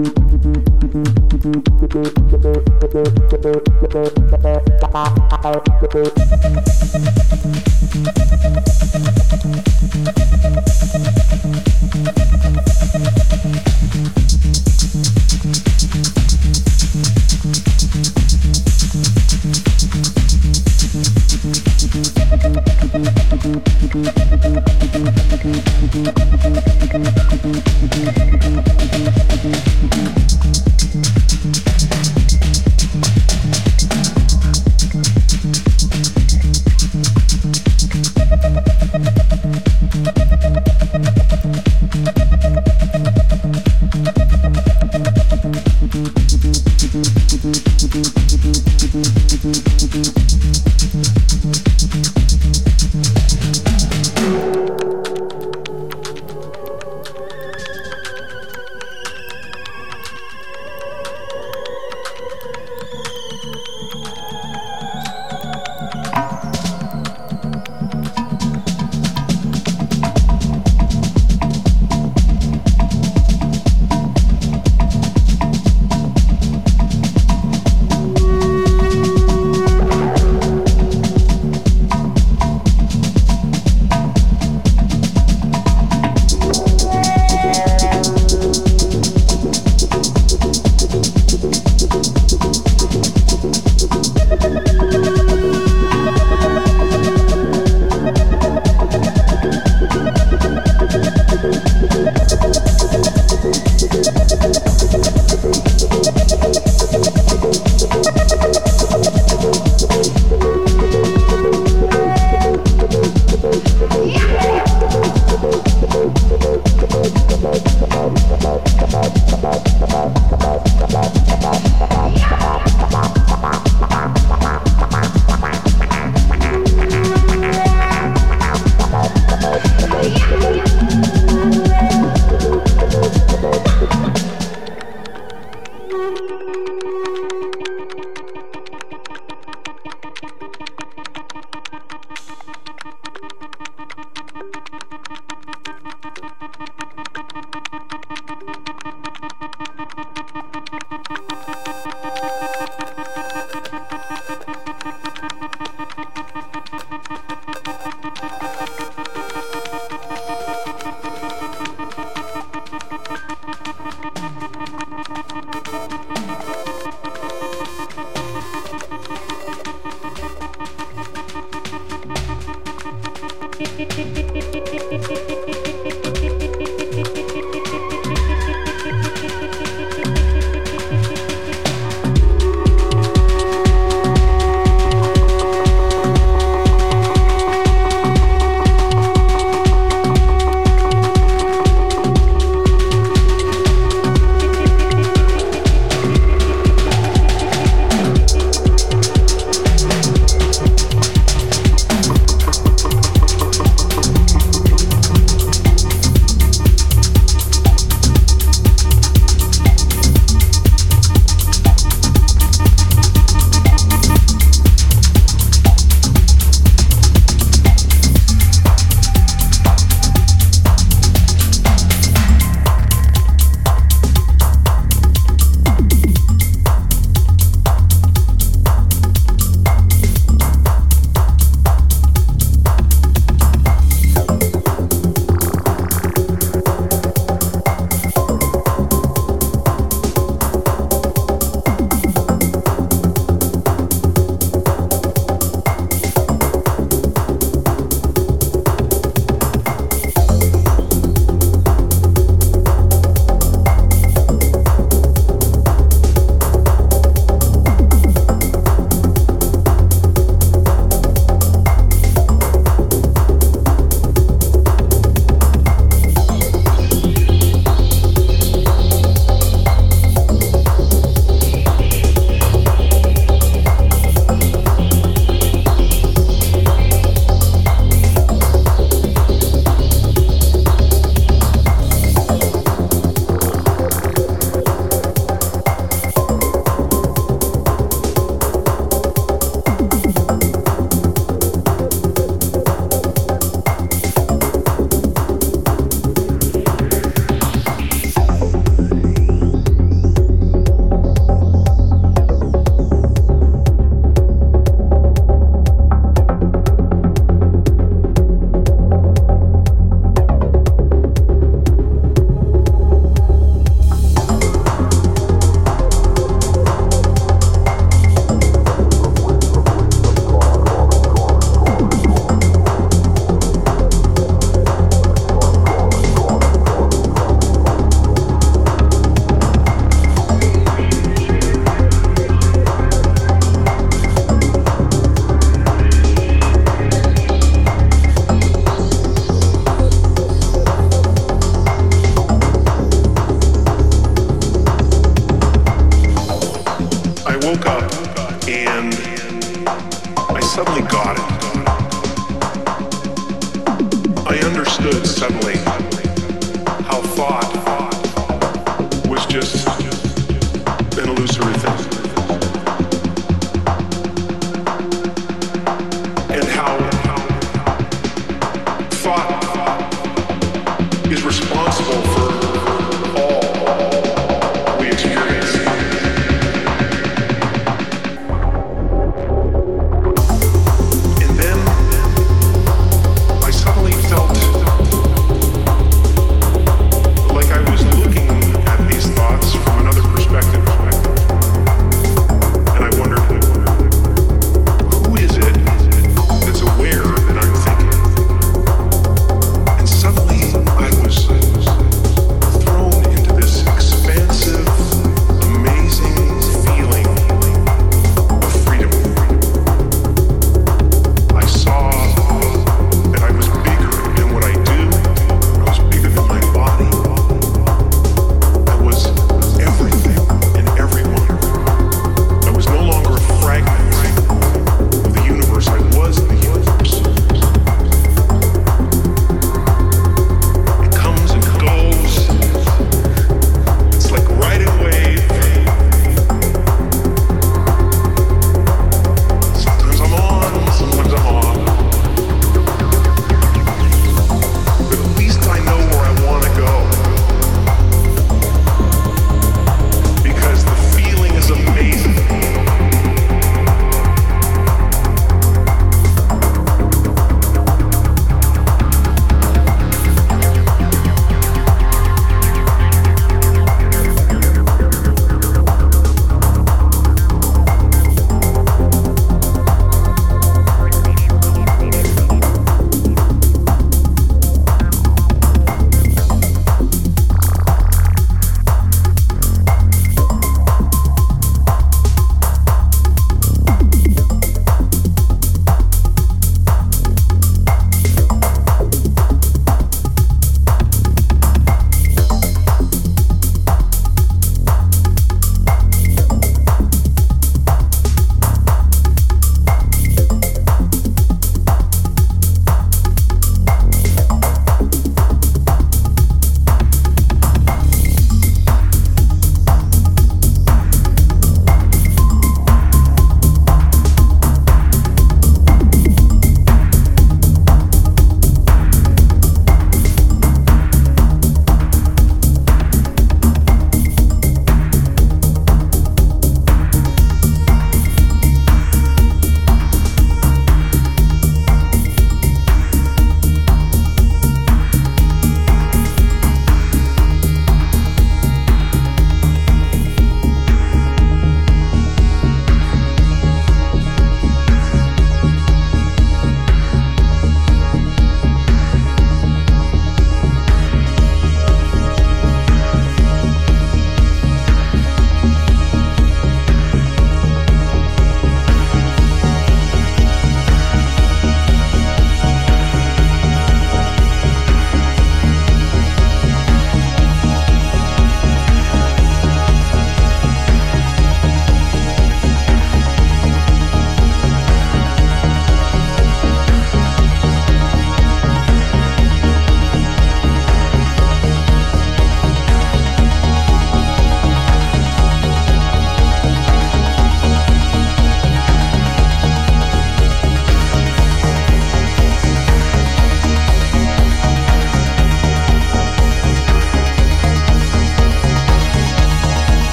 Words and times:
Thank 0.00 0.16
you. 8.94 9.07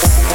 Bye. 0.00 0.27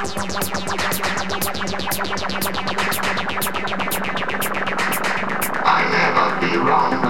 I 0.00 0.04
never 5.90 6.40
be 6.40 6.56
wrong. 6.56 7.07